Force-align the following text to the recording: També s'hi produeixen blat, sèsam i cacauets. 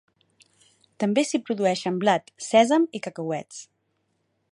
També 1.03 1.23
s'hi 1.31 1.39
produeixen 1.49 1.99
blat, 2.05 2.33
sèsam 2.47 2.89
i 3.01 3.03
cacauets. 3.09 3.61